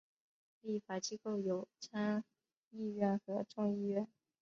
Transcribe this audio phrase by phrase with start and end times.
[0.63, 2.23] 立法机构有参
[2.71, 4.07] 议院和众议院。